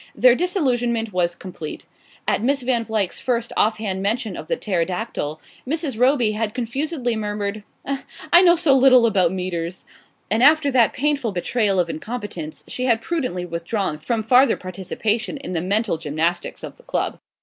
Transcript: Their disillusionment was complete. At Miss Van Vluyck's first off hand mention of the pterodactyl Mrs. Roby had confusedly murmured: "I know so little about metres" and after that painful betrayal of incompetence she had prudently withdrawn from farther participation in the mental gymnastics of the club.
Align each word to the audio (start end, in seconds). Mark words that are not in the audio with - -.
Their 0.15 0.33
disillusionment 0.33 1.13
was 1.13 1.35
complete. 1.35 1.85
At 2.27 2.41
Miss 2.41 2.63
Van 2.63 2.83
Vluyck's 2.85 3.19
first 3.19 3.53
off 3.55 3.77
hand 3.77 4.01
mention 4.01 4.35
of 4.35 4.47
the 4.47 4.57
pterodactyl 4.57 5.39
Mrs. 5.67 5.99
Roby 5.99 6.31
had 6.31 6.55
confusedly 6.55 7.15
murmured: 7.15 7.63
"I 7.85 8.41
know 8.41 8.55
so 8.55 8.75
little 8.75 9.05
about 9.05 9.31
metres" 9.31 9.85
and 10.31 10.41
after 10.41 10.71
that 10.71 10.93
painful 10.93 11.33
betrayal 11.33 11.79
of 11.79 11.87
incompetence 11.87 12.63
she 12.67 12.85
had 12.85 12.99
prudently 12.99 13.45
withdrawn 13.45 13.99
from 13.99 14.23
farther 14.23 14.57
participation 14.57 15.37
in 15.37 15.53
the 15.53 15.61
mental 15.61 15.99
gymnastics 15.99 16.63
of 16.63 16.77
the 16.77 16.83
club. 16.83 17.19